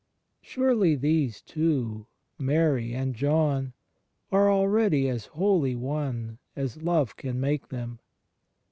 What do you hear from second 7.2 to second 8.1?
make them.